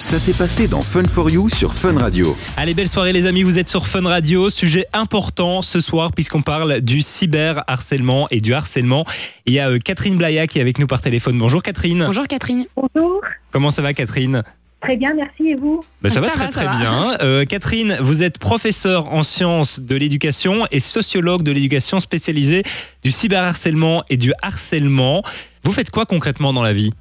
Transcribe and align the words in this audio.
Ça 0.00 0.18
s'est 0.18 0.32
passé 0.32 0.66
dans 0.66 0.80
Fun 0.80 1.04
for 1.04 1.30
You 1.30 1.48
sur 1.48 1.74
Fun 1.74 1.96
Radio. 1.98 2.36
Allez, 2.56 2.72
belle 2.74 2.88
soirée 2.88 3.12
les 3.12 3.26
amis, 3.26 3.42
vous 3.42 3.58
êtes 3.58 3.68
sur 3.68 3.86
Fun 3.86 4.02
Radio. 4.08 4.48
Sujet 4.50 4.86
important 4.94 5.60
ce 5.62 5.78
soir 5.80 6.10
puisqu'on 6.12 6.42
parle 6.42 6.80
du 6.80 7.02
cyberharcèlement 7.02 8.26
et 8.30 8.40
du 8.40 8.54
harcèlement. 8.54 9.04
Il 9.46 9.52
y 9.52 9.58
a 9.60 9.68
euh, 9.68 9.78
Catherine 9.78 10.16
Blaya 10.16 10.46
qui 10.46 10.58
est 10.58 10.62
avec 10.62 10.78
nous 10.78 10.86
par 10.86 11.00
téléphone. 11.00 11.38
Bonjour 11.38 11.62
Catherine. 11.62 12.04
Bonjour 12.06 12.26
Catherine. 12.26 12.64
Bonjour. 12.74 13.20
Comment 13.52 13.70
ça 13.70 13.82
va 13.82 13.92
Catherine? 13.92 14.42
Très 14.80 14.96
bien, 14.96 15.12
merci. 15.14 15.48
Et 15.50 15.54
vous? 15.54 15.84
Ben, 16.00 16.08
ça, 16.08 16.14
Ça 16.16 16.20
va 16.22 16.26
va, 16.28 16.32
très 16.32 16.44
ça 16.46 16.50
très 16.50 16.64
va. 16.64 16.76
bien. 16.78 17.18
Euh, 17.22 17.44
Catherine, 17.44 17.98
vous 18.00 18.22
êtes 18.22 18.38
professeure 18.38 19.12
en 19.12 19.22
sciences 19.22 19.78
de 19.80 19.94
l'éducation 19.94 20.66
et 20.70 20.80
sociologue 20.80 21.42
de 21.42 21.52
l'éducation 21.52 22.00
spécialisée 22.00 22.62
du 23.04 23.10
cyberharcèlement 23.10 24.04
et 24.08 24.16
du 24.16 24.32
harcèlement. 24.40 25.22
Vous 25.62 25.72
faites 25.72 25.90
quoi 25.90 26.06
concrètement 26.06 26.52
dans 26.54 26.62
la 26.62 26.72
vie? 26.72 26.92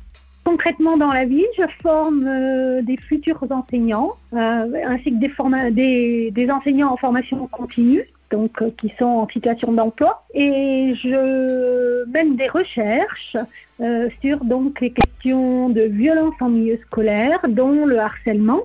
Concrètement, 0.50 0.97
dans 0.97 1.13
la 1.13 1.25
vie, 1.25 1.45
je 1.55 1.63
forme 1.84 2.25
euh, 2.27 2.82
des 2.82 2.97
futurs 2.97 3.43
enseignants, 3.52 4.15
euh, 4.34 4.83
ainsi 4.87 5.11
que 5.11 5.69
des 5.69 6.50
enseignants 6.50 6.92
en 6.92 6.97
formation 6.97 7.46
continue, 7.46 8.04
donc 8.32 8.59
euh, 8.64 8.71
qui 8.75 8.92
sont 8.97 9.06
en 9.06 9.28
situation 9.28 9.71
d'emploi. 9.71 10.25
Et 10.33 10.96
je 10.96 12.04
mène 12.09 12.36
des 12.36 12.47
recherches 12.47 13.37
euh, 13.82 14.10
sur 14.21 14.43
donc 14.43 14.82
les 14.82 14.92
questions 14.92 15.69
de 15.69 15.82
violence 15.82 16.36
en 16.42 16.50
milieu 16.50 16.78
scolaire, 16.87 17.39
dont 17.47 17.86
le 17.86 18.00
harcèlement, 18.00 18.61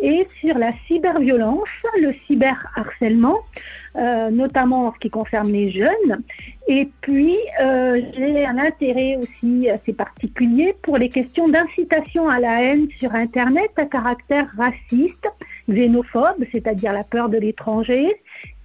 et 0.00 0.26
sur 0.40 0.58
la 0.58 0.70
cyberviolence, 0.86 1.68
le 2.00 2.12
cyberharcèlement, 2.26 3.38
euh, 3.96 4.30
notamment 4.30 4.86
en 4.86 4.94
ce 4.94 4.98
qui 4.98 5.10
concerne 5.10 5.52
les 5.52 5.70
jeunes. 5.70 6.22
Et 6.66 6.88
puis, 7.02 7.36
euh, 7.60 8.00
j'ai 8.16 8.44
un 8.44 8.58
intérêt 8.58 9.16
aussi 9.16 9.68
assez 9.68 9.92
particulier 9.92 10.74
pour 10.82 10.96
les 10.98 11.08
questions 11.08 11.48
d'incitation 11.48 12.28
à 12.28 12.40
la 12.40 12.62
haine 12.62 12.88
sur 12.98 13.14
Internet 13.14 13.70
à 13.76 13.86
caractère 13.86 14.48
raciste, 14.56 15.28
xénophobe, 15.68 16.44
c'est-à-dire 16.50 16.92
la 16.92 17.04
peur 17.04 17.28
de 17.28 17.38
l'étranger, 17.38 18.16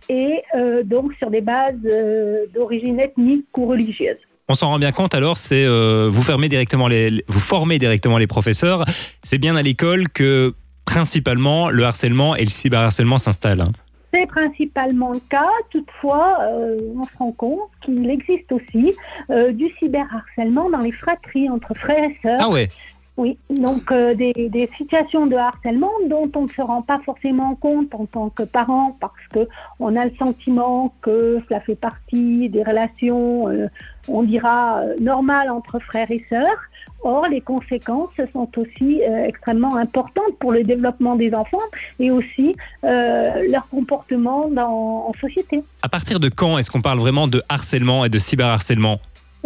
et 0.10 0.42
euh, 0.56 0.84
donc 0.84 1.14
sur 1.16 1.30
des 1.30 1.42
bases 1.42 1.76
euh, 1.86 2.46
d'origine 2.54 3.00
ethnique 3.00 3.46
ou 3.58 3.66
religieuse. 3.66 4.18
On 4.50 4.54
s'en 4.54 4.68
rend 4.70 4.80
bien 4.80 4.94
compte 4.94 5.14
alors, 5.14 5.36
c'est 5.38 5.66
euh, 5.66 6.10
vous 6.10 6.22
fermez 6.22 6.48
directement 6.48 6.88
les, 6.88 7.24
vous 7.28 7.40
formez 7.40 7.80
directement 7.80 8.18
les 8.18 8.28
professeurs. 8.28 8.86
C'est 9.24 9.38
bien 9.40 9.58
à 9.58 9.62
l'école 9.62 10.08
que 10.08 10.54
principalement 10.86 11.70
le 11.70 11.84
harcèlement 11.84 12.34
et 12.36 12.44
le 12.46 12.50
cyberharcèlement 12.50 13.18
s'installent. 13.18 13.62
hein. 13.62 13.72
C'est 14.14 14.26
principalement 14.26 15.12
le 15.12 15.20
cas. 15.30 15.50
Toutefois, 15.70 16.38
euh, 16.56 16.78
on 16.96 17.04
se 17.04 17.18
rend 17.20 17.32
compte 17.34 17.70
qu'il 17.84 18.10
existe 18.10 18.50
aussi 18.54 18.96
euh, 19.30 19.52
du 19.52 19.66
cyberharcèlement 19.80 20.70
dans 20.70 20.80
les 20.80 20.94
fratries 20.94 21.50
entre 21.50 21.74
frères 21.76 22.06
et 22.06 22.18
sœurs. 22.24 22.40
Ah 22.40 22.48
ouais. 22.50 22.70
Oui, 23.18 23.36
donc 23.50 23.92
euh, 23.92 24.14
des, 24.14 24.70
situations 24.78 25.26
de 25.26 25.36
harcèlement 25.36 25.92
dont 26.08 26.30
on 26.36 26.44
ne 26.44 26.48
se 26.50 26.62
rend 26.62 26.84
pas 26.84 27.00
forcément 27.04 27.56
compte 27.56 27.96
en 27.96 28.06
tant 28.06 28.30
que 28.30 28.44
parent 28.44 28.96
parce 29.02 29.28
que 29.34 29.48
on 29.80 29.96
a 29.96 30.06
le 30.06 30.12
sentiment 30.20 30.94
que 31.02 31.42
cela 31.48 31.60
fait 31.62 31.76
partie 31.76 32.48
des 32.48 32.62
relations, 32.64 33.50
euh, 33.50 33.70
on 34.08 34.22
dira, 34.22 34.82
euh, 34.82 34.94
normales 35.02 35.50
entre 35.50 35.80
frères 35.80 36.12
et 36.12 36.24
sœurs. 36.30 36.62
Or, 37.02 37.28
les 37.28 37.42
conséquences 37.42 38.10
sont 38.34 38.50
aussi 38.58 39.02
extrêmement 39.02 39.76
importantes 39.78 40.36
pour 40.40 40.52
le 40.52 40.64
développement 40.64 41.16
des 41.16 41.32
enfants 41.36 41.62
et 42.00 42.10
aussi 42.10 42.56
leur 42.82 43.68
comportement 43.70 44.50
dans, 44.50 45.06
en 45.08 45.14
société. 45.22 45.64
À 45.84 45.90
partir 45.90 46.20
de 46.20 46.28
quand 46.28 46.58
est-ce 46.58 46.72
qu'on 46.72 46.82
parle 46.82 46.98
vraiment 46.98 47.28
de 47.28 47.44
harcèlement 47.50 48.04
et 48.04 48.10
de 48.10 48.18
cyberharcèlement? 48.18 49.00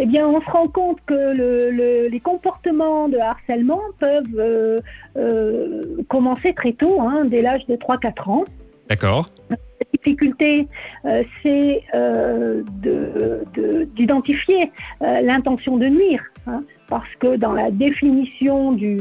Eh 0.04 0.06
bien, 0.06 0.26
on 0.26 0.40
se 0.40 0.50
rend 0.50 0.66
compte 0.66 0.98
que 1.06 1.14
le- 1.14 1.70
le- 1.70 2.08
les 2.08 2.18
comportements 2.18 3.08
de 3.08 3.18
harcèlement 3.18 3.80
peuvent 4.00 4.36
euh, 4.36 4.78
euh, 5.16 5.82
commencer 6.08 6.52
très 6.54 6.72
tôt, 6.72 7.00
hein, 7.00 7.24
dès 7.24 7.40
l'âge 7.40 7.64
de 7.68 7.76
3-4 7.76 8.28
ans. 8.28 8.44
D'accord. 8.88 9.26
La 9.50 9.56
difficulté, 9.94 10.66
euh, 11.04 11.22
c'est 11.40 11.84
de- 11.94 13.44
de- 13.54 13.84
d'identifier 13.94 14.72
l'intention 15.00 15.76
de 15.76 15.86
nuire. 15.86 16.24
hein, 16.48 16.64
parce 16.88 17.14
que 17.20 17.36
dans 17.36 17.52
la 17.52 17.70
définition 17.70 18.72
du, 18.72 18.96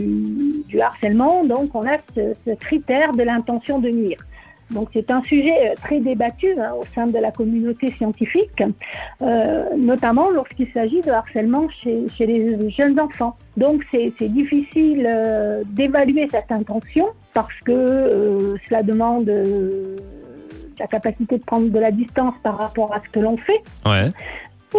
du 0.70 0.80
harcèlement, 0.80 1.44
donc, 1.44 1.74
on 1.74 1.82
a 1.88 1.98
ce, 2.16 2.22
ce 2.46 2.52
critère 2.54 3.12
de 3.14 3.24
l'intention 3.24 3.80
de 3.80 3.90
nuire. 3.90 4.20
Donc 4.72 4.90
c'est 4.94 5.10
un 5.12 5.22
sujet 5.24 5.72
euh, 5.72 5.76
très 5.76 6.00
débattu 6.00 6.54
hein, 6.58 6.72
au 6.80 6.86
sein 6.94 7.08
de 7.08 7.18
la 7.18 7.32
communauté 7.32 7.92
scientifique, 7.92 8.64
euh, 9.22 9.76
notamment 9.78 10.30
lorsqu'il 10.30 10.72
s'agit 10.72 11.02
de 11.02 11.12
harcèlement 11.12 11.68
chez, 11.84 12.06
chez 12.16 12.26
les 12.26 12.70
jeunes 12.70 13.00
enfants. 13.00 13.38
Donc 13.58 13.84
c'est 13.92 14.14
difficile 14.22 15.06
euh, 15.08 15.64
d'évaluer 15.66 16.28
cette 16.30 16.52
intention 16.52 17.08
parce 17.34 17.60
que 17.66 18.56
cela 18.68 18.84
demande 18.84 19.32
la 20.80 20.88
capacité 20.88 21.38
de 21.38 21.44
prendre 21.44 21.70
de 21.70 21.80
la 21.80 21.92
distance 21.92 22.34
par 22.44 22.58
rapport 22.58 22.94
à 22.94 23.02
ce 23.06 23.10
que 23.10 23.20
l'on 23.20 23.38
fait. 23.38 23.62
Ouais. 23.86 24.12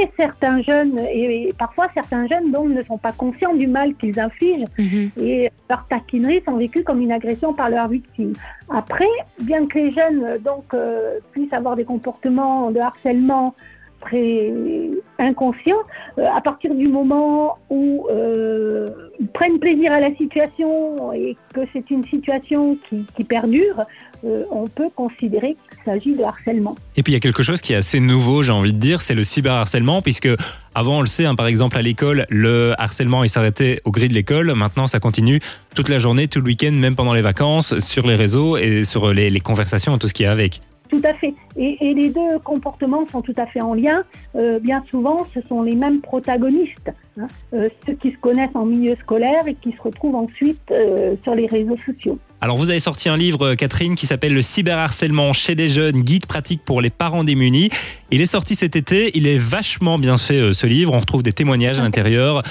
Et 0.01 0.09
certains 0.17 0.63
jeunes, 0.63 0.99
et, 1.01 1.49
et 1.49 1.53
parfois 1.53 1.87
certains 1.93 2.27
jeunes 2.27 2.51
donc 2.51 2.71
ne 2.71 2.83
sont 2.85 2.97
pas 2.97 3.13
conscients 3.13 3.55
du 3.55 3.67
mal 3.67 3.95
qu'ils 3.97 4.19
infligent 4.19 4.65
Mhm. 4.79 5.11
et 5.21 5.51
leurs 5.69 5.87
taquineries 5.89 6.43
sont 6.47 6.57
vécues 6.57 6.83
comme 6.83 7.01
une 7.03 7.13
agression 7.13 7.53
par 7.53 7.69
leurs 7.69 7.89
victimes. 7.89 8.33
Après, 8.71 9.05
bien 9.43 9.67
que 9.67 9.79
les 9.79 9.93
jeunes 9.93 10.39
donc 10.43 10.73
euh, 10.73 11.19
puissent 11.33 11.53
avoir 11.53 11.77
des 11.77 11.85
comportements 11.85 12.71
de 12.71 12.81
harcèlement 12.81 13.55
très 14.03 14.53
inconscients, 15.19 15.83
euh, 16.19 16.27
à 16.35 16.41
partir 16.41 16.75
du 16.75 16.89
moment 16.91 17.59
où 17.71 18.07
euh, 18.11 18.87
ils 19.21 19.29
prennent 19.29 19.59
plaisir 19.59 19.93
à 19.93 20.01
la 20.01 20.15
situation 20.17 21.13
et 21.13 21.37
que 21.55 21.61
c'est 21.73 21.91
une 21.91 22.05
situation 22.05 22.77
qui, 22.89 23.25
perdure, 23.25 23.85
euh, 24.25 24.45
on 24.51 24.67
peut 24.67 24.91
considérer 24.95 25.57
qu'il 25.71 25.85
s'agit 25.85 26.15
de 26.15 26.23
harcèlement. 26.23 26.77
Et 26.97 27.03
puis 27.03 27.13
il 27.13 27.15
y 27.15 27.17
a 27.17 27.21
quelque 27.21 27.43
chose 27.43 27.61
qui 27.61 27.73
est 27.73 27.77
assez 27.77 28.01
nouveau, 28.01 28.43
j'ai 28.43 28.53
envie 28.53 28.73
de 28.73 28.79
dire, 28.79 29.01
c'est 29.01 29.15
le 29.15 29.25
cyberharcèlement, 29.25 30.03
puisque 30.03 30.29
avant 30.75 30.99
on 30.99 31.01
le 31.01 31.07
sait, 31.07 31.25
hein, 31.25 31.35
par 31.35 31.47
exemple 31.47 31.77
à 31.77 31.83
l'école, 31.83 32.27
le 32.29 32.75
harcèlement 32.79 33.25
il 33.25 33.31
s'arrêtait 33.31 33.81
au 33.85 33.91
gris 33.91 34.09
de 34.09 34.15
l'école. 34.15 34.53
Maintenant 34.55 34.87
ça 34.87 35.01
continue 35.01 35.41
toute 35.75 35.89
la 35.89 35.99
journée, 35.99 36.29
tout 36.29 36.41
le 36.41 36.47
week-end, 36.47 36.73
même 36.73 36.97
pendant 36.97 37.15
les 37.15 37.23
vacances, 37.23 37.79
sur 37.79 38.07
les 38.07 38.17
réseaux 38.17 38.57
et 38.57 38.85
sur 38.85 39.13
les, 39.13 39.31
les 39.31 39.41
conversations 39.41 39.97
et 39.97 39.99
tout 39.99 40.09
ce 40.09 40.15
qui 40.15 40.25
est 40.25 40.27
avec. 40.27 40.61
Tout 40.93 41.01
à 41.05 41.15
fait. 41.15 41.33
Et, 41.57 41.79
et 41.81 41.95
les 41.95 42.11
deux 42.11 42.39
comportements 42.45 43.07
sont 43.11 43.23
tout 43.23 43.33
à 43.39 43.47
fait 43.47 43.63
en 43.63 43.73
lien. 43.73 44.05
Euh, 44.37 44.61
bien 44.61 44.85
souvent, 44.91 45.27
ce 45.33 45.41
sont 45.49 45.63
les 45.63 45.75
mêmes 45.75 46.03
protagonistes, 46.03 46.93
hein. 47.19 47.27
Euh, 47.55 47.71
ceux 47.87 47.95
qui 47.95 48.11
se 48.11 48.19
connaissent 48.19 48.55
en 48.55 48.67
milieu 48.67 48.95
scolaire 48.97 49.47
et 49.47 49.55
qui 49.55 49.73
se 49.73 49.81
retrouvent 49.81 50.17
ensuite 50.17 50.61
euh, 50.71 51.15
sur 51.23 51.35
les 51.35 51.47
réseaux 51.47 51.79
sociaux. 51.87 52.19
Alors 52.43 52.59
vous 52.59 52.69
avez 52.69 52.79
sorti 52.79 53.09
un 53.09 53.17
livre, 53.17 53.55
Catherine, 53.55 53.95
qui 53.95 54.07
s'appelle 54.07 54.35
Le 54.35 54.43
cyberharcèlement 54.43 55.33
chez 55.33 55.55
les 55.55 55.69
jeunes, 55.69 56.03
guide 56.03 56.27
pratique 56.27 56.61
pour 56.63 56.83
les 56.83 56.91
parents 56.91 57.25
démunis. 57.25 57.71
Il 58.11 58.21
est 58.21 58.27
sorti 58.27 58.55
cet 58.55 58.77
été, 58.77 59.17
il 59.17 59.27
est 59.27 59.39
vachement 59.39 59.99
bien 59.99 60.19
fait 60.19 60.53
ce 60.53 60.67
livre, 60.67 60.93
on 60.93 60.99
retrouve 60.99 61.23
des 61.23 61.33
témoignages 61.33 61.81
à 61.81 61.83
l'intérieur 61.83 62.43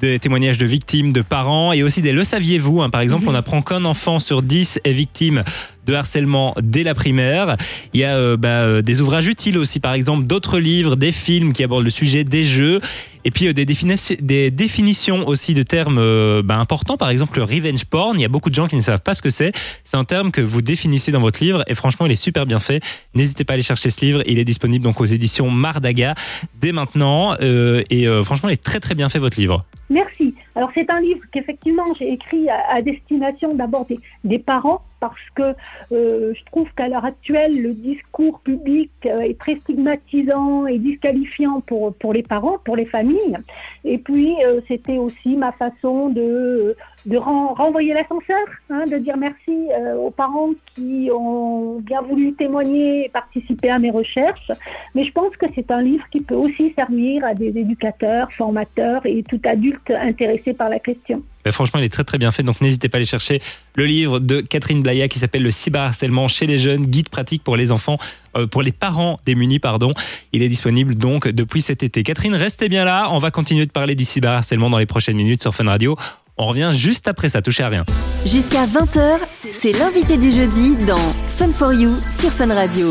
des 0.00 0.18
témoignages 0.18 0.58
de 0.58 0.66
victimes, 0.66 1.12
de 1.12 1.22
parents 1.22 1.72
et 1.72 1.82
aussi 1.82 2.02
des 2.02 2.12
le 2.12 2.24
saviez-vous. 2.24 2.82
hein. 2.82 2.90
Par 2.90 3.00
exemple, 3.00 3.26
on 3.28 3.34
apprend 3.34 3.62
qu'un 3.62 3.84
enfant 3.84 4.18
sur 4.18 4.42
10 4.42 4.80
est 4.84 4.92
victime 4.92 5.44
de 5.86 5.94
harcèlement 5.94 6.54
dès 6.62 6.82
la 6.82 6.94
primaire. 6.94 7.56
Il 7.94 8.00
y 8.00 8.04
a 8.04 8.16
euh, 8.16 8.36
bah, 8.36 8.48
euh, 8.48 8.82
des 8.82 9.00
ouvrages 9.00 9.26
utiles 9.26 9.58
aussi, 9.58 9.80
par 9.80 9.94
exemple 9.94 10.24
d'autres 10.24 10.58
livres, 10.58 10.96
des 10.96 11.12
films 11.12 11.52
qui 11.52 11.64
abordent 11.64 11.84
le 11.84 11.90
sujet 11.90 12.24
des 12.24 12.44
jeux 12.44 12.80
et 13.24 13.30
puis 13.30 13.46
euh, 13.46 13.52
des, 13.52 13.64
définitions, 13.64 14.16
des 14.20 14.50
définitions 14.50 15.26
aussi 15.26 15.54
de 15.54 15.62
termes 15.62 15.98
euh, 15.98 16.42
bah, 16.42 16.56
importants. 16.56 16.96
Par 16.96 17.10
exemple, 17.10 17.38
le 17.38 17.44
revenge 17.44 17.84
porn. 17.84 18.18
Il 18.18 18.22
y 18.22 18.24
a 18.24 18.28
beaucoup 18.28 18.50
de 18.50 18.54
gens 18.54 18.68
qui 18.68 18.76
ne 18.76 18.80
savent 18.80 19.00
pas 19.00 19.14
ce 19.14 19.22
que 19.22 19.30
c'est. 19.30 19.52
C'est 19.84 19.96
un 19.96 20.04
terme 20.04 20.30
que 20.30 20.40
vous 20.40 20.62
définissez 20.62 21.12
dans 21.12 21.20
votre 21.20 21.42
livre 21.42 21.62
et 21.66 21.74
franchement, 21.74 22.06
il 22.06 22.12
est 22.12 22.16
super 22.16 22.46
bien 22.46 22.60
fait. 22.60 22.82
N'hésitez 23.14 23.44
pas 23.44 23.52
à 23.52 23.54
aller 23.54 23.62
chercher 23.62 23.90
ce 23.90 24.04
livre. 24.04 24.22
Il 24.26 24.38
est 24.38 24.44
disponible 24.44 24.84
donc 24.84 25.00
aux 25.00 25.04
éditions 25.04 25.50
Mardaga 25.50 26.14
dès 26.60 26.72
maintenant 26.72 27.36
euh, 27.40 27.82
et 27.90 28.06
euh, 28.06 28.22
franchement, 28.22 28.48
il 28.48 28.52
est 28.52 28.62
très 28.62 28.80
très 28.80 28.94
bien 28.94 29.08
fait 29.08 29.18
votre 29.18 29.38
livre. 29.38 29.64
Merci. 29.90 30.34
Alors 30.54 30.70
c'est 30.72 30.88
un 30.90 31.00
livre 31.00 31.24
qu'effectivement 31.32 31.92
j'ai 31.98 32.12
écrit 32.12 32.48
à, 32.48 32.80
destination 32.80 33.54
d'abord 33.54 33.86
des 34.24 34.38
parents 34.38 34.82
parce 35.00 35.28
que 35.34 35.54
euh, 35.92 36.32
je 36.38 36.44
trouve 36.50 36.68
qu'à 36.76 36.88
l'heure 36.88 37.04
actuelle 37.04 37.60
le 37.60 37.72
discours 37.72 38.40
public 38.40 38.90
euh, 39.06 39.20
est 39.20 39.38
très 39.38 39.56
stigmatisant 39.56 40.66
et 40.66 40.78
disqualifiant 40.78 41.60
pour, 41.60 41.94
pour 41.94 42.12
les 42.12 42.22
parents, 42.22 42.58
pour 42.64 42.76
les 42.76 42.84
familles. 42.84 43.36
Et 43.84 43.98
puis 43.98 44.34
euh, 44.44 44.60
c'était 44.68 44.98
aussi 44.98 45.36
ma 45.36 45.52
façon 45.52 46.10
de, 46.10 46.76
de 47.06 47.16
ren- 47.16 47.54
renvoyer 47.54 47.94
l'ascenseur, 47.94 48.46
hein, 48.68 48.84
de 48.86 48.98
dire 48.98 49.16
merci 49.16 49.56
aux 49.96 50.10
parents 50.10 50.50
qui 50.74 51.08
ont 51.12 51.80
bien 51.80 52.02
voulu 52.02 52.32
témoigner 52.34 53.06
et 53.06 53.08
participer 53.08 53.70
à 53.70 53.78
mes 53.78 53.90
recherches. 53.90 54.50
Mais 54.94 55.04
je 55.04 55.12
pense 55.12 55.34
que 55.36 55.46
c'est 55.54 55.70
un 55.70 55.82
livre 55.82 56.04
qui 56.10 56.20
peut 56.20 56.34
aussi 56.34 56.72
servir 56.74 57.24
à 57.24 57.34
des 57.34 57.56
éducateurs, 57.58 58.30
formateurs 58.32 59.02
et 59.06 59.22
tout 59.22 59.40
adulte 59.44 59.90
intéressé 59.90 60.52
par 60.52 60.68
la 60.68 60.78
question. 60.78 61.22
Mais 61.44 61.52
franchement, 61.52 61.80
il 61.80 61.84
est 61.84 61.90
très 61.90 62.04
très 62.04 62.18
bien 62.18 62.30
fait, 62.30 62.42
donc 62.42 62.60
n'hésitez 62.60 62.88
pas 62.88 62.96
à 62.96 62.98
aller 62.98 63.06
chercher 63.06 63.40
le 63.74 63.86
livre 63.86 64.18
de 64.18 64.40
Catherine 64.40 64.82
Blaya 64.82 65.08
qui 65.08 65.18
s'appelle 65.18 65.42
Le 65.42 65.50
cyberharcèlement 65.50 66.28
chez 66.28 66.46
les 66.46 66.58
jeunes, 66.58 66.86
guide 66.86 67.08
pratique 67.08 67.42
pour 67.42 67.56
les 67.56 67.72
enfants, 67.72 67.98
euh, 68.36 68.46
pour 68.46 68.62
les 68.62 68.72
parents 68.72 69.18
démunis, 69.24 69.58
pardon. 69.58 69.94
Il 70.32 70.42
est 70.42 70.48
disponible 70.48 70.94
donc 70.94 71.28
depuis 71.28 71.62
cet 71.62 71.82
été. 71.82 72.02
Catherine, 72.02 72.34
restez 72.34 72.68
bien 72.68 72.84
là, 72.84 73.08
on 73.10 73.18
va 73.18 73.30
continuer 73.30 73.66
de 73.66 73.70
parler 73.70 73.94
du 73.94 74.04
cyberharcèlement 74.04 74.70
dans 74.70 74.78
les 74.78 74.86
prochaines 74.86 75.16
minutes 75.16 75.40
sur 75.40 75.54
Fun 75.54 75.64
Radio. 75.64 75.96
On 76.42 76.46
revient 76.46 76.70
juste 76.72 77.06
après 77.06 77.28
ça, 77.28 77.42
touchez 77.42 77.62
à 77.62 77.68
rien. 77.68 77.84
Jusqu'à 78.24 78.66
20h, 78.66 79.18
c'est 79.52 79.72
l'invité 79.72 80.16
du 80.16 80.30
jeudi 80.30 80.74
dans 80.86 80.96
Fun 81.36 81.50
for 81.50 81.72
You 81.72 81.90
sur 82.18 82.30
Fun 82.30 82.54
Radio. 82.54 82.90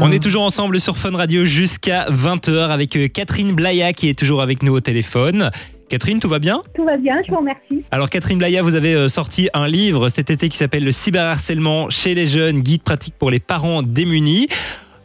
On 0.00 0.12
est 0.12 0.22
toujours 0.22 0.44
ensemble 0.44 0.78
sur 0.78 0.96
Fun 0.96 1.16
Radio 1.16 1.44
jusqu'à 1.44 2.08
20h 2.08 2.68
avec 2.70 2.94
euh, 2.96 3.08
Catherine 3.08 3.52
Blaya 3.52 3.92
qui 3.92 4.08
est 4.08 4.16
toujours 4.16 4.42
avec 4.42 4.62
nous 4.62 4.74
au 4.74 4.80
téléphone. 4.80 5.50
Catherine, 5.88 6.20
tout 6.20 6.28
va 6.28 6.38
bien? 6.38 6.62
Tout 6.74 6.84
va 6.84 6.96
bien, 6.96 7.16
je 7.26 7.32
vous 7.32 7.38
remercie. 7.38 7.84
Alors 7.90 8.10
Catherine 8.10 8.38
Blaya, 8.38 8.62
vous 8.62 8.74
avez 8.74 8.94
euh, 8.94 9.08
sorti 9.08 9.48
un 9.54 9.66
livre 9.66 10.08
cet 10.08 10.30
été 10.30 10.48
qui 10.48 10.56
s'appelle 10.58 10.84
Le 10.84 10.92
cyberharcèlement 10.92 11.88
chez 11.88 12.14
les 12.14 12.26
jeunes, 12.26 12.60
guide 12.60 12.82
pratique 12.82 13.14
pour 13.18 13.30
les 13.30 13.40
parents 13.40 13.82
démunis 13.82 14.48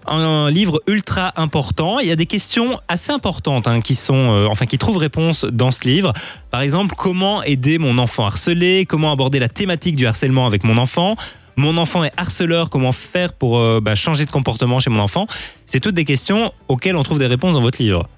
un 0.07 0.49
livre 0.49 0.81
ultra 0.87 1.33
important. 1.35 1.99
Il 1.99 2.07
y 2.07 2.11
a 2.11 2.15
des 2.15 2.25
questions 2.25 2.79
assez 2.87 3.11
importantes 3.11 3.67
hein, 3.67 3.81
qui 3.81 3.95
sont, 3.95 4.29
euh, 4.29 4.47
enfin, 4.47 4.65
qui 4.65 4.77
trouvent 4.77 4.97
réponse 4.97 5.45
dans 5.45 5.71
ce 5.71 5.87
livre. 5.87 6.13
Par 6.51 6.61
exemple, 6.61 6.95
comment 6.97 7.43
aider 7.43 7.77
mon 7.77 7.97
enfant 7.97 8.25
harcelé? 8.25 8.85
Comment 8.85 9.11
aborder 9.11 9.39
la 9.39 9.49
thématique 9.49 9.95
du 9.95 10.05
harcèlement 10.05 10.45
avec 10.45 10.63
mon 10.63 10.77
enfant? 10.77 11.15
Mon 11.55 11.77
enfant 11.77 12.03
est 12.03 12.11
harceleur. 12.17 12.69
Comment 12.69 12.91
faire 12.91 13.33
pour 13.33 13.57
euh, 13.57 13.79
bah, 13.79 13.95
changer 13.95 14.25
de 14.25 14.31
comportement 14.31 14.79
chez 14.79 14.89
mon 14.89 14.99
enfant? 14.99 15.27
C'est 15.65 15.79
toutes 15.79 15.95
des 15.95 16.05
questions 16.05 16.51
auxquelles 16.67 16.95
on 16.95 17.03
trouve 17.03 17.19
des 17.19 17.27
réponses 17.27 17.53
dans 17.53 17.61
votre 17.61 17.81
livre. 17.81 18.09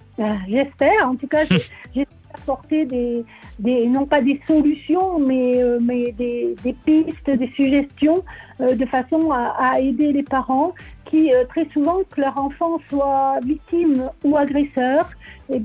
J'espère. 0.48 1.08
En 1.08 1.16
tout 1.16 1.28
cas, 1.28 1.44
j'ai 1.96 2.08
apporter 2.36 2.86
des, 2.86 3.88
non 3.88 4.06
pas 4.06 4.22
des 4.22 4.40
solutions, 4.48 5.20
mais, 5.20 5.62
euh, 5.62 5.80
des, 5.80 6.76
pistes, 6.86 7.30
des 7.30 7.52
suggestions 7.56 8.24
euh, 8.62 8.76
de 8.76 8.86
façon 8.86 9.32
à, 9.32 9.80
aider 9.80 10.12
les 10.12 10.24
parents 10.24 10.74
qui, 11.06 11.34
euh, 11.34 11.46
très 11.46 11.68
souvent, 11.74 12.00
que 12.12 12.22
leur 12.22 12.38
enfant 12.38 12.80
soit 12.90 13.40
victime 13.46 14.10
ou 14.24 14.38
agresseur, 14.38 15.10
eh 15.54 15.60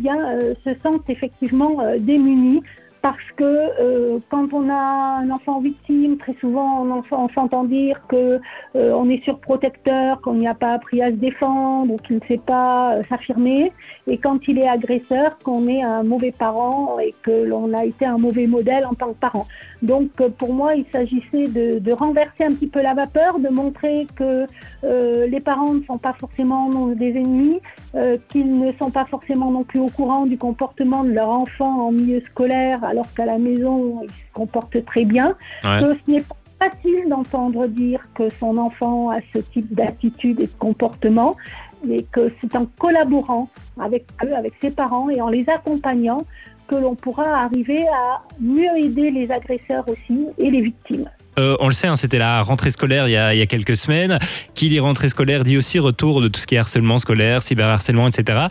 se 0.64 0.70
sentent 0.82 1.08
effectivement 1.08 1.78
démunis 1.98 2.62
parce 3.02 3.18
que 3.36 3.44
euh, 3.44 4.18
quand 4.30 4.52
on 4.52 4.68
a 4.68 5.20
un 5.22 5.30
enfant 5.30 5.60
victime, 5.60 6.18
très 6.18 6.34
souvent 6.40 6.84
on, 6.84 7.02
on 7.10 7.28
s'entend 7.30 7.64
dire 7.64 8.00
que 8.08 8.40
euh, 8.76 8.92
on 8.92 9.08
est 9.08 9.22
surprotecteur, 9.24 10.20
qu'on 10.20 10.34
n'y 10.34 10.48
a 10.48 10.54
pas 10.54 10.72
appris 10.72 11.02
à 11.02 11.08
se 11.10 11.16
défendre 11.16 11.94
ou 11.94 11.96
qu'il 11.96 12.16
ne 12.16 12.26
sait 12.28 12.40
pas 12.44 12.96
euh, 12.96 13.02
s'affirmer, 13.08 13.72
et 14.06 14.18
quand 14.18 14.46
il 14.48 14.58
est 14.58 14.68
agresseur, 14.68 15.38
qu'on 15.38 15.66
est 15.66 15.82
un 15.82 16.02
mauvais 16.02 16.32
parent 16.32 16.98
et 16.98 17.14
que 17.22 17.30
l'on 17.30 17.72
a 17.72 17.84
été 17.84 18.04
un 18.04 18.18
mauvais 18.18 18.46
modèle 18.46 18.86
en 18.86 18.94
tant 18.94 19.12
que 19.12 19.18
parent. 19.18 19.46
Donc 19.82 20.08
euh, 20.20 20.28
pour 20.28 20.54
moi, 20.54 20.74
il 20.74 20.84
s'agissait 20.92 21.44
de, 21.44 21.78
de, 21.78 21.92
renverser 21.92 22.44
un 22.44 22.50
petit 22.50 22.66
peu 22.66 22.82
la 22.82 22.94
vapeur, 22.94 23.38
de 23.38 23.48
montrer 23.48 24.06
que 24.16 24.46
euh, 24.84 25.26
les 25.26 25.40
parents 25.40 25.74
ne 25.74 25.82
sont 25.84 25.98
pas 25.98 26.14
forcément 26.14 26.68
des 26.88 27.10
ennemis, 27.10 27.60
qu'ils 28.28 28.58
ne 28.58 28.72
sont 28.74 28.90
pas 28.90 29.04
forcément 29.06 29.50
non 29.50 29.64
plus 29.64 29.80
au 29.80 29.88
courant 29.88 30.26
du 30.26 30.38
comportement 30.38 31.02
de 31.02 31.10
leur 31.10 31.28
enfant 31.28 31.88
en 31.88 31.92
milieu 31.92 32.20
scolaire 32.20 32.84
alors 32.84 33.12
qu'à 33.14 33.26
la 33.26 33.38
maison, 33.38 34.02
il 34.02 34.10
se 34.10 34.32
comporte 34.32 34.84
très 34.84 35.04
bien. 35.04 35.34
Ouais. 35.64 35.80
Que 35.80 35.94
ce 35.94 36.10
n'est 36.10 36.20
pas 36.20 36.36
facile 36.60 37.08
d'entendre 37.08 37.66
dire 37.66 38.00
que 38.14 38.28
son 38.28 38.58
enfant 38.58 39.10
a 39.10 39.20
ce 39.34 39.40
type 39.40 39.74
d'attitude 39.74 40.40
et 40.40 40.46
de 40.46 40.58
comportement, 40.58 41.36
mais 41.84 42.02
que 42.02 42.32
c'est 42.40 42.54
en 42.54 42.66
collaborant 42.78 43.48
avec 43.80 44.04
eux, 44.22 44.34
avec 44.34 44.52
ses 44.60 44.70
parents 44.70 45.08
et 45.08 45.20
en 45.20 45.28
les 45.28 45.48
accompagnant 45.48 46.18
que 46.70 46.76
l'on 46.76 46.94
pourra 46.94 47.44
arriver 47.44 47.84
à 47.88 48.22
mieux 48.38 48.70
aider 48.78 49.10
les 49.10 49.28
agresseurs 49.30 49.84
aussi 49.88 50.26
et 50.38 50.50
les 50.50 50.60
victimes. 50.60 51.10
Euh, 51.38 51.56
on 51.58 51.66
le 51.66 51.72
sait, 51.72 51.88
hein, 51.88 51.96
c'était 51.96 52.18
la 52.18 52.42
rentrée 52.42 52.70
scolaire 52.70 53.08
il 53.08 53.12
y, 53.12 53.16
a, 53.16 53.34
il 53.34 53.38
y, 53.38 53.42
a, 53.42 53.46
quelques 53.46 53.76
semaines. 53.76 54.18
Qui 54.54 54.68
dit 54.68 54.78
rentrée 54.78 55.08
scolaire 55.08 55.42
dit 55.42 55.56
aussi 55.56 55.80
retour 55.80 56.20
de 56.20 56.28
tout 56.28 56.38
ce 56.38 56.46
qui 56.46 56.54
est 56.54 56.58
harcèlement 56.58 56.98
scolaire, 56.98 57.42
cyberharcèlement, 57.42 58.06
etc. 58.06 58.46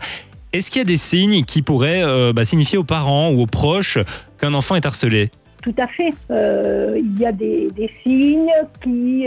Est-ce 0.52 0.70
qu'il 0.70 0.80
y 0.80 0.82
a 0.82 0.86
des 0.86 0.98
signes 0.98 1.44
qui 1.44 1.62
pourraient 1.62 2.02
euh, 2.02 2.32
bah, 2.34 2.44
signifier 2.44 2.76
aux 2.76 2.84
parents 2.84 3.30
ou 3.30 3.40
aux 3.40 3.46
proches 3.46 3.98
qu'un 4.38 4.52
enfant 4.52 4.74
est 4.74 4.84
harcelé? 4.84 5.30
Tout 5.62 5.74
à 5.78 5.86
fait. 5.86 6.10
Euh, 6.30 6.98
il 6.98 7.18
y 7.18 7.24
a 7.24 7.32
des, 7.32 7.68
des 7.74 7.90
signes 8.02 8.52
qui, 8.82 9.26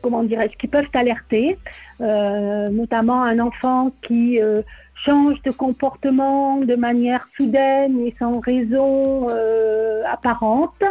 comment 0.00 0.22
dirais-je, 0.22 0.56
qui 0.56 0.68
peuvent 0.68 0.88
alerter, 0.94 1.58
euh, 2.00 2.68
notamment 2.68 3.22
un 3.22 3.38
enfant 3.38 3.92
qui 4.06 4.40
euh, 4.40 4.62
change 5.04 5.40
de 5.42 5.50
comportement 5.50 6.58
de 6.58 6.74
manière 6.74 7.26
soudaine 7.36 8.00
et 8.06 8.14
sans 8.18 8.40
raison 8.40 9.28
euh, 9.30 10.00
apparente, 10.06 10.82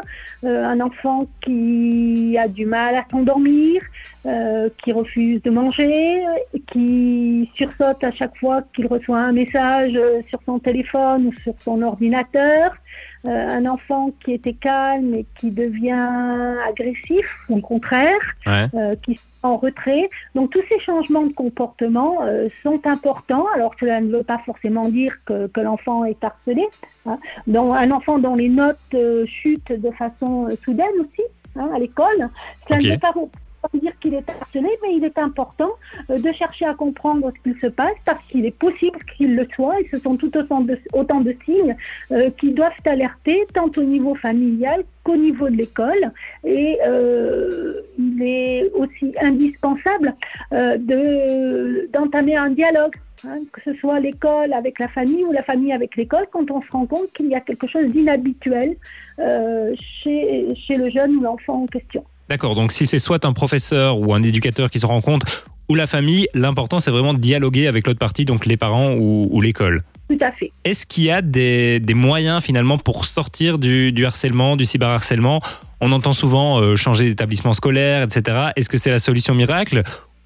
euh, 0.43 0.65
un 0.65 0.79
enfant 0.79 1.27
qui 1.43 2.37
a 2.37 2.47
du 2.47 2.65
mal 2.65 2.95
à 2.95 3.05
s'endormir, 3.09 3.81
euh, 4.25 4.69
qui 4.83 4.91
refuse 4.91 5.41
de 5.43 5.51
manger, 5.51 6.23
qui 6.71 7.49
sursaute 7.55 8.03
à 8.03 8.11
chaque 8.11 8.35
fois 8.37 8.63
qu'il 8.73 8.87
reçoit 8.87 9.19
un 9.19 9.31
message 9.31 9.99
sur 10.27 10.41
son 10.43 10.59
téléphone 10.59 11.27
ou 11.27 11.33
sur 11.43 11.53
son 11.59 11.81
ordinateur, 11.81 12.75
un 13.25 13.65
enfant 13.65 14.09
qui 14.23 14.33
était 14.33 14.53
calme 14.53 15.13
et 15.13 15.25
qui 15.35 15.51
devient 15.51 16.09
agressif, 16.67 17.25
au 17.49 17.57
contraire, 17.57 18.19
ouais. 18.45 18.67
qui 19.03 19.19
en 19.43 19.57
retrait. 19.57 20.09
Donc 20.35 20.51
tous 20.51 20.61
ces 20.69 20.79
changements 20.79 21.23
de 21.23 21.33
comportement 21.33 22.19
euh, 22.23 22.49
sont 22.63 22.79
importants. 22.85 23.45
Alors 23.55 23.73
cela 23.79 24.01
ne 24.01 24.09
veut 24.09 24.23
pas 24.23 24.39
forcément 24.45 24.89
dire 24.89 25.13
que, 25.25 25.47
que 25.47 25.61
l'enfant 25.61 26.05
est 26.05 26.23
harcelé. 26.23 26.67
Hein. 27.05 27.17
Donc, 27.47 27.75
un 27.75 27.91
enfant 27.91 28.19
dont 28.19 28.35
les 28.35 28.49
notes 28.49 28.77
euh, 28.93 29.25
chutent 29.25 29.71
de 29.71 29.91
façon 29.91 30.47
euh, 30.47 30.55
soudaine 30.63 30.87
aussi 30.99 31.23
hein, 31.55 31.69
à 31.73 31.79
l'école, 31.79 32.29
cela 32.67 32.77
okay. 32.77 32.87
ne 32.87 32.93
veut 32.93 32.99
pas 32.99 33.11
dire 33.73 33.93
qu'il 33.99 34.13
est 34.13 34.29
harcelé, 34.29 34.69
mais 34.81 34.95
il 34.95 35.03
est 35.03 35.17
important 35.17 35.69
euh, 36.09 36.17
de 36.17 36.31
chercher 36.31 36.65
à 36.65 36.73
comprendre 36.73 37.31
ce 37.35 37.41
qu'il 37.43 37.59
se 37.59 37.67
passe 37.67 37.95
parce 38.05 38.23
qu'il 38.27 38.45
est 38.45 38.57
possible 38.57 38.97
qu'il 39.15 39.35
le 39.35 39.45
soit 39.53 39.79
et 39.79 39.89
ce 39.91 39.99
sont 39.99 40.15
tout 40.15 40.35
autant 40.37 40.61
de, 40.61 40.79
autant 40.93 41.21
de 41.21 41.33
signes 41.45 41.75
euh, 42.11 42.29
qui 42.31 42.51
doivent 42.51 42.71
alerter 42.85 43.45
tant 43.53 43.69
au 43.77 43.83
niveau 43.83 44.15
familial 44.15 44.83
qu'au 45.03 45.15
niveau 45.15 45.49
de 45.49 45.57
l'école 45.57 46.11
et 46.43 46.77
euh, 46.85 47.73
il 47.97 48.21
est 48.23 48.71
aussi 48.73 49.13
indispensable 49.21 50.13
d'entamer 50.51 52.35
un 52.35 52.49
dialogue 52.51 52.95
Hein, 53.27 53.39
que 53.51 53.59
ce 53.65 53.73
soit 53.73 53.99
l'école 53.99 54.53
avec 54.53 54.79
la 54.79 54.87
famille 54.87 55.25
ou 55.25 55.33
la 55.33 55.41
famille 55.41 55.73
avec 55.73 55.97
l'école, 55.97 56.25
quand 56.31 56.49
on 56.51 56.61
se 56.61 56.71
rend 56.71 56.85
compte 56.85 57.11
qu'il 57.11 57.27
y 57.27 57.35
a 57.35 57.41
quelque 57.41 57.67
chose 57.67 57.87
d'inhabituel 57.87 58.77
chez, 59.17 60.55
chez 60.55 60.75
le 60.75 60.89
jeune 60.89 61.17
ou 61.17 61.19
l'enfant 61.19 61.63
en 61.63 61.65
question. 61.65 62.05
D'accord, 62.29 62.53
donc 62.53 62.71
si 62.71 62.85
c'est 62.85 62.99
soit 62.99 63.25
un 63.25 63.33
professeur 63.33 63.99
ou 63.99 64.13
un 64.13 64.21
éducateur 64.21 64.69
qui 64.69 64.79
se 64.79 64.85
rend 64.85 65.01
compte, 65.01 65.23
ou 65.67 65.75
la 65.75 65.87
famille, 65.87 66.27
l'important 66.35 66.79
c'est 66.79 66.91
vraiment 66.91 67.15
de 67.15 67.19
dialoguer 67.19 67.67
avec 67.67 67.87
l'autre 67.87 67.99
partie, 67.99 68.25
donc 68.25 68.45
les 68.45 68.55
parents 68.55 68.93
ou, 68.93 69.27
ou 69.31 69.41
l'école. 69.41 69.83
Tout 70.09 70.17
à 70.21 70.31
fait. 70.31 70.51
Est-ce 70.63 70.85
qu'il 70.85 71.03
y 71.05 71.11
a 71.11 71.21
des, 71.21 71.79
des, 71.79 71.93
moyens 71.93 72.43
finalement 72.43 72.77
pour 72.77 73.05
sortir 73.05 73.59
du, 73.59 73.91
du 73.91 74.05
harcèlement, 74.05 74.57
du 74.57 74.65
cyberharcèlement? 74.65 75.39
On 75.81 75.91
entend 75.91 76.13
souvent 76.13 76.59
euh, 76.59 76.75
changer 76.75 77.09
d'établissement 77.09 77.53
scolaire, 77.53 78.03
etc. 78.03 78.49
Est-ce 78.55 78.69
que 78.69 78.77
c'est 78.77 78.91
la 78.91 78.99
solution 78.99 79.33
miracle? 79.33 79.83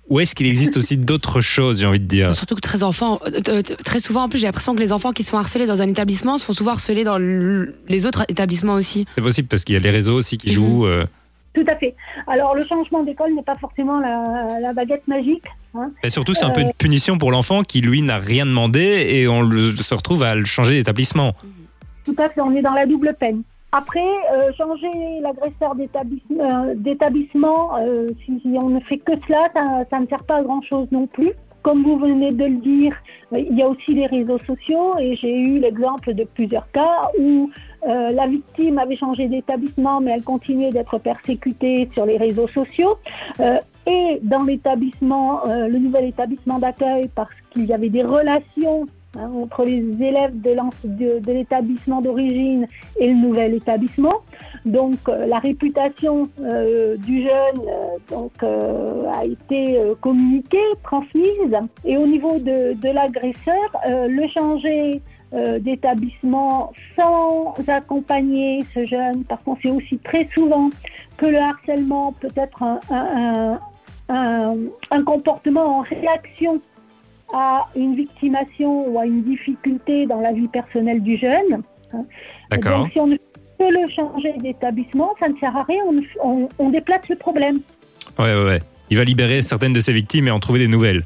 Ou 0.10 0.20
est-ce 0.20 0.36
qu'il 0.36 0.48
existe 0.48 0.76
aussi 0.76 0.98
d'autres 0.98 1.40
choses, 1.42 1.80
j'ai 1.80 1.86
envie 1.86 2.00
de 2.00 2.06
dire? 2.06 2.36
Surtout 2.36 2.56
que 2.56 2.62
très 2.62 2.84
enfants, 2.84 3.20
euh, 3.26 3.62
très 3.62 4.02
souvent 4.02 4.24
en 4.24 4.30
plus, 4.30 4.40
j'ai 4.40 4.48
l'impression 4.48 4.76
que 4.76 4.80
les 4.80 4.92
enfants 4.92 5.14
qui 5.14 5.24
se 5.24 5.30
font 5.30 5.38
harceler 5.38 5.66
dans 5.66 5.82
un 5.82 5.88
établissement 5.88 6.38
se 6.38 6.44
font 6.44 6.54
souvent 6.54 6.72
harceler 6.72 7.06
dans 7.06 7.18
les 7.18 8.06
autres 8.06 8.26
établissements 8.28 8.74
aussi. 8.74 9.06
C'est 9.16 9.22
possible 9.22 9.48
parce 9.48 9.64
qu'il 9.64 9.74
y 9.74 9.78
a 9.78 9.82
les 9.82 9.92
réseaux 9.92 10.16
aussi 10.16 10.38
qui 10.38 10.50
mmh. 10.50 10.54
jouent. 10.54 10.86
Euh... 10.86 11.06
Tout 11.54 11.64
à 11.68 11.76
fait. 11.76 11.96
Alors 12.28 12.56
le 12.56 12.66
changement 12.66 13.04
d'école 13.04 13.34
n'est 13.36 13.44
pas 13.44 13.56
forcément 13.56 14.00
la, 14.00 14.60
la 14.60 14.74
baguette 14.74 15.08
magique. 15.08 15.46
Hein. 15.76 15.90
Et 16.04 16.10
surtout, 16.10 16.34
c'est 16.34 16.46
un 16.46 16.50
euh... 16.50 16.54
peu 16.54 16.62
une 16.62 16.74
punition 16.74 17.18
pour 17.18 17.32
l'enfant 17.32 17.62
qui 17.62 17.82
lui 17.82 18.02
n'a 18.02 18.18
rien 18.18 18.46
demandé 18.46 18.80
et 18.82 19.28
on 19.28 19.42
le, 19.42 19.76
se 19.76 19.94
retrouve 19.94 20.24
à 20.24 20.34
le 20.36 20.46
changer 20.46 20.78
d'établissement. 20.78 21.34
Tout 22.06 22.16
à 22.18 22.30
fait. 22.30 22.42
On 22.42 22.52
est 22.52 22.62
dans 22.62 22.74
la 22.74 22.86
double 22.86 23.16
peine. 23.20 23.44
Après, 23.72 24.06
euh, 24.34 24.52
changer 24.56 24.88
l'agresseur 25.22 25.74
d'établissement, 26.76 27.78
euh, 27.80 28.08
si 28.24 28.40
on 28.46 28.70
ne 28.70 28.80
fait 28.82 29.00
que 29.00 29.14
cela, 29.28 29.48
ça, 29.56 29.84
ça 29.90 30.00
ne 30.00 30.06
sert 30.06 30.24
pas 30.26 30.38
à 30.38 30.44
grand-chose 30.44 30.88
non 30.92 31.08
plus. 31.08 31.32
Comme 31.64 31.82
vous 31.82 31.98
venez 31.98 32.32
de 32.32 32.46
le 32.46 32.58
dire, 32.58 32.94
il 33.36 33.58
y 33.58 33.64
a 33.64 33.68
aussi 33.68 33.94
les 33.94 34.06
réseaux 34.06 34.38
sociaux 34.40 34.92
et 35.00 35.16
j'ai 35.16 35.34
eu 35.40 35.60
l'exemple 35.60 36.14
de 36.14 36.24
plusieurs 36.24 36.70
cas 36.72 37.10
où 37.18 37.50
euh, 37.88 38.12
la 38.12 38.28
victime 38.28 38.78
avait 38.78 38.96
changé 38.96 39.28
d'établissement 39.28 40.00
mais 40.00 40.12
elle 40.12 40.24
continuait 40.24 40.72
d'être 40.72 40.98
persécutée 41.00 41.90
sur 41.94 42.06
les 42.06 42.18
réseaux 42.18 42.48
sociaux. 42.48 42.98
Euh, 43.40 43.58
et 43.86 44.20
dans 44.22 44.44
l'établissement, 44.44 45.46
euh, 45.46 45.68
le 45.68 45.78
nouvel 45.78 46.06
établissement 46.06 46.58
d'accueil, 46.58 47.10
parce 47.14 47.34
qu'il 47.52 47.66
y 47.66 47.74
avait 47.74 47.90
des 47.90 48.04
relations 48.04 48.88
Hein, 49.16 49.30
entre 49.44 49.64
les 49.64 49.78
élèves 50.02 50.42
de, 50.42 51.32
l'établissement 51.32 52.02
d'origine 52.02 52.68
et 53.00 53.08
le 53.10 53.14
nouvel 53.14 53.54
établissement. 53.54 54.22
Donc 54.66 54.98
la 55.08 55.38
réputation 55.38 56.28
du 56.98 57.22
jeune 57.22 57.62
a 59.14 59.26
été 59.26 59.80
communiquée, 60.02 60.58
transmise. 60.84 61.56
Et 61.86 61.96
au 61.96 62.08
niveau 62.08 62.40
de 62.40 62.90
l'agresseur, 62.92 63.70
le 63.88 64.28
changer 64.30 65.02
d'établissement 65.60 66.72
sans 66.96 67.54
accompagner 67.68 68.64
ce 68.74 68.86
jeune, 68.86 69.24
parce 69.24 69.42
qu'on 69.44 69.58
sait 69.58 69.72
aussi 69.72 69.98
très 70.00 70.28
souvent 70.34 70.70
que 71.18 71.26
le 71.26 71.38
harcèlement 71.40 72.14
peut 72.14 72.28
être 72.36 72.62
un, 72.64 72.80
un, 72.92 73.60
un, 74.10 74.56
un 74.92 75.04
comportement 75.04 75.80
en 75.80 75.82
réaction 75.82 76.62
à 77.34 77.68
une 77.76 77.96
victimation 77.96 78.88
ou 78.90 79.00
à 79.00 79.06
une 79.06 79.24
difficulté 79.24 80.06
dans 80.06 80.20
la 80.22 80.34
vie 80.34 80.48
personnelle 80.48 81.02
du 81.02 81.18
jeune. 81.18 81.64
D'accord. 82.52 82.80
Donc 82.82 82.92
si 82.92 83.00
on 83.00 83.08
ne 83.08 83.18
peut 83.58 83.72
le 83.72 83.88
changer 83.92 84.34
d'établissement, 84.38 85.10
ça 85.20 85.30
ne 85.30 85.36
sert 85.38 85.56
à 85.56 85.64
rien, 85.64 85.82
on, 85.88 85.98
on- 86.24 86.50
on 86.60 86.70
déplace 86.70 87.08
le 87.10 87.16
problème. 87.16 87.58
Ouais, 88.20 88.36
ouais, 88.36 88.44
ouais. 88.46 88.60
Il 88.90 88.98
va 88.98 89.04
libérer 89.04 89.42
certaines 89.42 89.74
de 89.74 89.80
ses 89.80 89.94
victimes 89.94 90.28
et 90.28 90.32
en 90.32 90.40
trouver 90.40 90.60
des 90.60 90.68
nouvelles. 90.68 91.04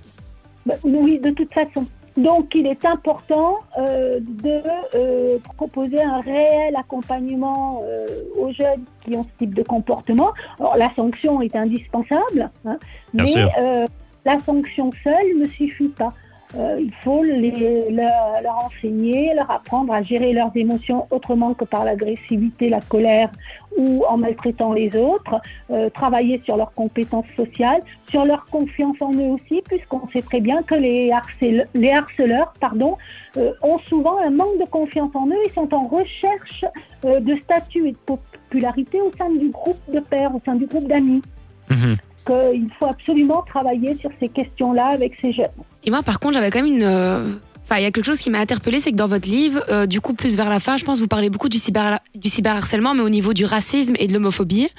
Bah, 0.65 0.73
Oui, 0.83 1.19
de 1.19 1.29
toute 1.31 1.53
façon. 1.53 1.85
Donc, 2.17 2.55
il 2.55 2.65
est 2.65 2.83
important 2.83 3.57
euh, 3.77 4.19
de 4.19 4.61
euh, 4.95 5.37
proposer 5.55 6.01
un 6.01 6.19
réel 6.21 6.75
accompagnement 6.75 7.83
euh, 7.83 8.07
aux 8.35 8.51
jeunes 8.51 8.83
qui 9.01 9.15
ont 9.15 9.23
ce 9.23 9.37
type 9.37 9.53
de 9.53 9.61
comportement. 9.61 10.31
Alors, 10.59 10.77
la 10.77 10.93
sanction 10.95 11.41
est 11.41 11.55
indispensable, 11.55 12.49
hein, 12.65 12.77
mais 13.13 13.33
euh, 13.59 13.85
la 14.25 14.39
sanction 14.39 14.89
seule 15.03 15.37
ne 15.39 15.45
suffit 15.45 15.89
pas. 15.89 16.11
Euh, 16.55 16.79
il 16.79 16.93
faut 17.03 17.23
les, 17.23 17.89
leur, 17.91 18.41
leur 18.41 18.65
enseigner, 18.65 19.33
leur 19.35 19.51
apprendre 19.51 19.91
à 19.91 20.01
gérer 20.01 20.31
leurs 20.31 20.55
émotions 20.55 21.05
autrement 21.11 21.53
que 21.53 21.65
par 21.65 21.83
l'agressivité, 21.83 22.69
la 22.69 22.79
colère 22.79 23.29
ou 23.77 24.05
en 24.07 24.17
maltraitant 24.17 24.71
les 24.71 24.95
autres, 24.95 25.41
euh, 25.71 25.89
travailler 25.89 26.41
sur 26.45 26.55
leurs 26.55 26.73
compétences 26.73 27.27
sociales, 27.35 27.81
sur 28.09 28.23
leur 28.23 28.45
confiance 28.45 28.95
en 29.01 29.11
eux 29.11 29.27
aussi, 29.27 29.61
puisqu'on 29.67 30.07
sait 30.13 30.21
très 30.21 30.39
bien 30.39 30.63
que 30.63 30.75
les, 30.75 31.11
harcèle- 31.11 31.67
les 31.73 31.91
harceleurs 31.91 32.53
pardon, 32.61 32.95
euh, 33.35 33.51
ont 33.61 33.79
souvent 33.79 34.17
un 34.19 34.29
manque 34.29 34.57
de 34.57 34.69
confiance 34.69 35.13
en 35.15 35.27
eux 35.27 35.43
et 35.45 35.49
sont 35.49 35.73
en 35.73 35.85
recherche 35.87 36.63
de 37.03 37.35
statut 37.43 37.89
et 37.89 37.91
de 37.91 37.97
popularité 38.05 39.01
au 39.01 39.11
sein 39.17 39.29
du 39.29 39.49
groupe 39.49 39.81
de 39.93 39.99
pairs, 39.99 40.33
au 40.33 40.41
sein 40.45 40.55
du 40.55 40.65
groupe 40.65 40.87
d'amis. 40.87 41.21
Mhm. 41.69 41.95
Qu'il 42.25 42.69
faut 42.79 42.87
absolument 42.87 43.41
travailler 43.43 43.95
sur 43.95 44.09
ces 44.19 44.29
questions-là 44.29 44.87
avec 44.87 45.15
ces 45.21 45.31
jeunes. 45.33 45.45
Et 45.87 45.89
moi, 45.89 46.03
par 46.03 46.19
contre, 46.19 46.33
j'avais 46.35 46.51
quand 46.51 46.61
même 46.61 46.71
une. 46.71 46.83
euh, 46.83 47.23
Enfin, 47.63 47.81
il 47.81 47.83
y 47.83 47.85
a 47.85 47.91
quelque 47.91 48.05
chose 48.05 48.19
qui 48.19 48.29
m'a 48.29 48.39
interpellée, 48.39 48.79
c'est 48.79 48.91
que 48.91 48.95
dans 48.95 49.07
votre 49.07 49.27
livre, 49.27 49.61
euh, 49.69 49.85
du 49.87 49.99
coup, 49.99 50.13
plus 50.13 50.37
vers 50.37 50.49
la 50.49 50.61
fin, 50.61 50.77
je 50.77 50.85
pense, 50.85 50.99
vous 50.99 51.07
parlez 51.09 51.29
beaucoup 51.29 51.49
du, 51.49 51.57
cyber, 51.57 51.99
du 52.15 52.29
cyberharcèlement, 52.29 52.93
mais 52.93 53.01
au 53.01 53.09
niveau 53.09 53.33
du 53.33 53.43
racisme 53.43 53.93
et 53.99 54.07
de 54.07 54.13
l'homophobie. 54.13 54.69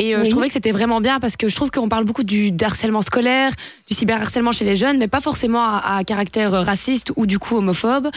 Et 0.00 0.14
euh, 0.14 0.18
Oui. 0.18 0.24
je 0.24 0.30
trouvais 0.30 0.48
que 0.48 0.52
c'était 0.52 0.72
vraiment 0.72 1.00
bien 1.00 1.20
parce 1.20 1.36
que 1.36 1.48
je 1.48 1.54
trouve 1.54 1.70
qu'on 1.70 1.88
parle 1.88 2.04
beaucoup 2.04 2.24
du 2.24 2.52
harcèlement 2.64 3.02
scolaire, 3.02 3.52
du 3.88 3.94
cyberharcèlement 3.94 4.50
chez 4.50 4.64
les 4.64 4.74
jeunes, 4.74 4.98
mais 4.98 5.06
pas 5.06 5.20
forcément 5.20 5.62
à, 5.64 5.98
à 5.98 6.02
caractère 6.04 6.50
raciste 6.50 7.12
ou 7.14 7.26
du 7.26 7.38
coup 7.38 7.56
homophobe. 7.58 8.08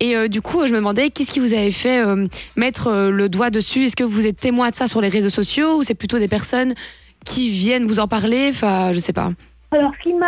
Et 0.00 0.16
euh, 0.16 0.26
du 0.26 0.42
coup, 0.42 0.66
je 0.66 0.72
me 0.72 0.78
demandais 0.78 1.10
qu'est-ce 1.10 1.30
qui 1.30 1.38
vous 1.38 1.52
avait 1.52 1.70
fait 1.70 2.02
mettre 2.56 2.92
le 3.08 3.28
doigt 3.28 3.50
dessus? 3.50 3.84
Est-ce 3.84 3.94
que 3.94 4.02
vous 4.02 4.26
êtes 4.26 4.40
témoin 4.40 4.70
de 4.70 4.74
ça 4.74 4.88
sur 4.88 5.00
les 5.00 5.08
réseaux 5.08 5.28
sociaux 5.30 5.76
ou 5.76 5.84
c'est 5.84 5.94
plutôt 5.94 6.18
des 6.18 6.26
personnes 6.28 6.74
qui 7.24 7.50
viennent 7.50 7.86
vous 7.86 8.00
en 8.00 8.08
parler? 8.08 8.48
Enfin, 8.50 8.92
je 8.92 8.98
sais 8.98 9.12
pas. 9.12 9.30
Alors, 9.70 9.92
ce 9.98 10.02
qui 10.10 10.14
m'a 10.14 10.26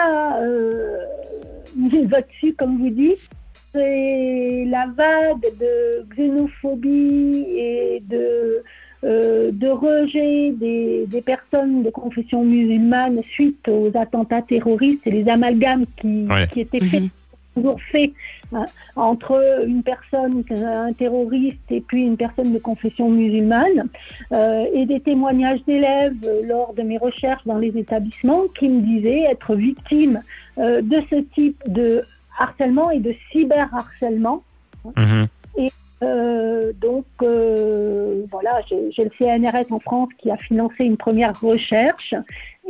euh, 1.76 1.80
mis 1.80 1.88
le 1.90 2.04
doigt 2.06 2.20
dessus, 2.22 2.54
comme 2.54 2.78
vous 2.78 2.90
dites, 2.90 3.18
c'est 3.74 4.64
la 4.68 4.86
vague 4.96 5.42
de 5.60 6.02
xénophobie 6.14 7.44
et 7.56 8.00
de, 8.08 8.62
euh, 9.04 9.50
de 9.52 9.68
rejet 9.68 10.52
des, 10.52 11.04
des 11.06 11.20
personnes 11.22 11.82
de 11.82 11.90
confession 11.90 12.44
musulmane 12.44 13.20
suite 13.32 13.68
aux 13.68 13.90
attentats 13.94 14.42
terroristes 14.42 15.06
et 15.06 15.10
les 15.10 15.28
amalgames 15.28 15.84
qui, 16.00 16.26
Ouais. 16.28 16.46
qui 16.52 16.60
étaient 16.60 16.80
faits 16.80 17.02
Mhm. 17.02 17.08
Toujours 17.56 17.80
fait 17.90 18.12
hein, 18.52 18.64
entre 18.94 19.64
une 19.66 19.82
personne, 19.82 20.44
un 20.50 20.92
terroriste 20.92 21.58
et 21.70 21.80
puis 21.80 22.02
une 22.02 22.16
personne 22.16 22.52
de 22.52 22.58
confession 22.58 23.10
musulmane, 23.10 23.84
euh, 24.32 24.66
et 24.72 24.86
des 24.86 25.00
témoignages 25.00 25.64
d'élèves 25.66 26.14
euh, 26.24 26.42
lors 26.46 26.74
de 26.74 26.82
mes 26.82 26.98
recherches 26.98 27.44
dans 27.46 27.58
les 27.58 27.76
établissements 27.76 28.44
qui 28.58 28.68
me 28.68 28.80
disaient 28.80 29.24
être 29.30 29.54
victimes 29.54 30.20
euh, 30.58 30.80
de 30.82 31.00
ce 31.10 31.16
type 31.34 31.60
de 31.66 32.04
harcèlement 32.38 32.90
et 32.90 33.00
de 33.00 33.14
cyberharcèlement. 33.32 34.42
Mhm. 34.96 35.26
Euh, 36.02 36.72
donc 36.78 37.06
euh, 37.22 38.24
voilà, 38.30 38.60
j'ai 38.68 39.04
le 39.04 39.10
CNRS 39.18 39.72
en 39.72 39.80
France 39.80 40.10
qui 40.18 40.30
a 40.30 40.36
financé 40.36 40.84
une 40.84 40.98
première 40.98 41.38
recherche 41.40 42.14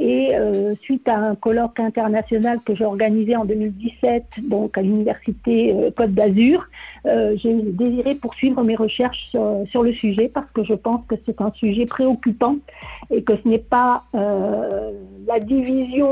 et 0.06 0.36
euh, 0.36 0.76
suite 0.80 1.08
à 1.08 1.16
un 1.16 1.34
colloque 1.34 1.80
international 1.80 2.60
que 2.64 2.76
j'ai 2.76 2.84
organisé 2.84 3.34
en 3.36 3.44
2017, 3.44 4.36
donc 4.48 4.78
à 4.78 4.82
l'université 4.82 5.74
euh, 5.74 5.90
Côte 5.90 6.14
d'Azur, 6.14 6.64
euh, 7.06 7.34
j'ai 7.42 7.52
désiré 7.54 8.14
poursuivre 8.14 8.62
mes 8.62 8.76
recherches 8.76 9.34
sur, 9.68 9.82
le 9.82 9.92
sujet 9.92 10.30
parce 10.32 10.48
que 10.50 10.62
je 10.62 10.74
pense 10.74 11.04
que 11.06 11.16
c'est 11.26 11.40
un 11.40 11.50
sujet 11.56 11.86
préoccupant 11.86 12.54
et 13.10 13.22
que 13.22 13.32
ce 13.36 13.48
n'est 13.48 13.58
pas 13.58 14.02
la 14.12 15.38
division 15.40 16.08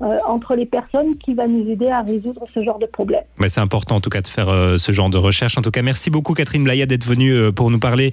entre 0.00 0.54
les 0.54 0.66
personnes 0.66 1.16
qui 1.18 1.34
va 1.34 1.46
nous 1.46 1.68
aider 1.68 1.88
à 1.88 2.02
résoudre 2.02 2.44
ce 2.54 2.64
genre 2.64 2.78
de 2.78 2.86
problème. 2.86 3.22
C'est 3.46 3.60
important 3.60 3.96
en 3.96 4.00
tout 4.00 4.10
cas 4.10 4.22
de 4.22 4.28
faire 4.28 4.48
ce 4.78 4.92
genre 4.92 5.10
de 5.10 5.18
recherche. 5.18 5.58
En 5.58 5.62
tout 5.62 5.70
cas, 5.70 5.82
merci 5.82 6.10
beaucoup 6.10 6.34
Catherine 6.34 6.64
Blaya 6.64 6.86
d'être 6.86 7.04
venue 7.04 7.52
pour 7.52 7.70
nous 7.70 7.78
parler 7.78 8.10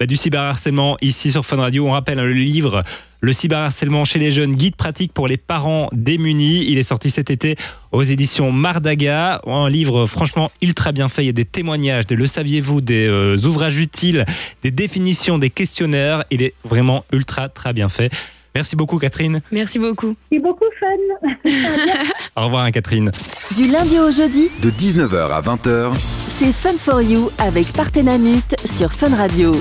bah, 0.00 0.06
du 0.06 0.16
cyberharcèlement 0.16 0.96
ici 1.02 1.30
sur 1.30 1.44
Fun 1.44 1.58
Radio. 1.58 1.86
On 1.86 1.90
rappelle 1.90 2.18
hein, 2.18 2.24
le 2.24 2.32
livre 2.32 2.82
Le 3.20 3.34
cyberharcèlement 3.34 4.06
chez 4.06 4.18
les 4.18 4.30
jeunes, 4.30 4.56
guide 4.56 4.74
pratique 4.74 5.12
pour 5.12 5.28
les 5.28 5.36
parents 5.36 5.90
démunis. 5.92 6.64
Il 6.68 6.78
est 6.78 6.82
sorti 6.82 7.10
cet 7.10 7.28
été 7.30 7.56
aux 7.92 8.02
éditions 8.02 8.50
Mardaga. 8.50 9.42
Un 9.46 9.68
livre 9.68 10.06
franchement 10.06 10.50
ultra 10.62 10.92
bien 10.92 11.08
fait. 11.08 11.24
Il 11.24 11.26
y 11.26 11.28
a 11.28 11.32
des 11.32 11.44
témoignages, 11.44 12.06
des 12.06 12.16
le 12.16 12.26
saviez-vous, 12.26 12.80
des 12.80 13.06
euh, 13.06 13.36
ouvrages 13.44 13.76
utiles, 13.76 14.24
des 14.62 14.70
définitions, 14.70 15.36
des 15.36 15.50
questionnaires. 15.50 16.24
Il 16.30 16.40
est 16.40 16.54
vraiment 16.64 17.04
ultra 17.12 17.50
très 17.50 17.74
bien 17.74 17.90
fait. 17.90 18.10
Merci 18.54 18.76
beaucoup 18.76 18.98
Catherine. 18.98 19.42
Merci 19.52 19.78
beaucoup. 19.78 20.16
C'est 20.32 20.40
beaucoup 20.40 20.64
fun. 20.80 21.30
Au 22.36 22.46
revoir 22.46 22.64
hein, 22.64 22.72
Catherine. 22.72 23.10
Du 23.54 23.70
lundi 23.70 23.98
au 23.98 24.10
jeudi, 24.10 24.48
De 24.62 24.70
19h 24.70 25.30
à 25.30 25.42
20h, 25.42 25.92
c'est 26.40 26.54
Fun 26.54 26.78
for 26.78 27.02
You 27.02 27.30
avec 27.36 27.70
Partenamut 27.74 28.56
sur 28.64 28.94
Fun 28.94 29.14
Radio. 29.14 29.52